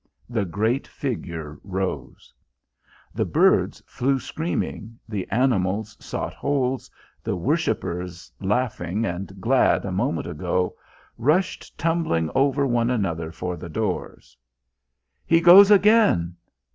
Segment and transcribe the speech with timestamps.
[0.27, 2.33] The great Figure rose.
[3.13, 6.89] The birds flew screaming, the animals sought holes,
[7.23, 10.75] the worshippers, laughing and glad a moment ago,
[11.19, 14.35] rushed tumbling over one another for the doors.
[15.23, 16.35] "He goes again!